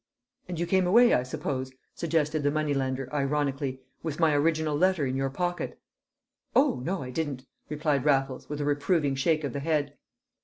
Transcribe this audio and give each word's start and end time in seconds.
"And 0.47 0.59
you 0.59 0.65
came 0.65 0.87
away, 0.87 1.13
I 1.13 1.21
suppose," 1.21 1.71
suggested 1.93 2.41
the 2.41 2.49
money 2.49 2.73
lender, 2.73 3.07
ironically, 3.13 3.81
"with 4.01 4.19
my 4.19 4.33
original 4.33 4.75
letter 4.75 5.05
in 5.05 5.15
your 5.15 5.29
pocket?" 5.29 5.79
"Oh, 6.55 6.79
no, 6.83 7.03
I 7.03 7.11
didn't," 7.11 7.45
replied 7.69 8.03
Raffles, 8.03 8.49
with 8.49 8.59
a 8.61 8.65
reproving 8.65 9.13
shake 9.13 9.43
of 9.43 9.53
the 9.53 9.59
head. 9.59 9.95